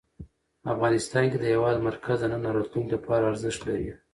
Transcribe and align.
افغانستان 0.73 1.23
کې 1.31 1.37
د 1.39 1.43
هېواد 1.53 1.77
مرکز 1.87 2.17
د 2.21 2.25
نن 2.31 2.43
او 2.47 2.53
راتلونکي 2.57 2.91
لپاره 2.95 3.29
ارزښت 3.31 3.61
لري. 3.69 3.89